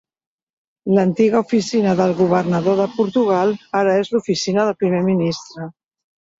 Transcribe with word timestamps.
L'antiga 0.97 1.41
oficina 1.45 1.93
del 1.99 2.15
governador 2.23 2.81
de 2.81 2.89
Portugal 2.95 3.55
ara 3.83 3.95
és 4.01 4.13
l'oficina 4.17 4.69
del 4.73 4.77
primer 4.83 5.07
ministre. 5.15 5.73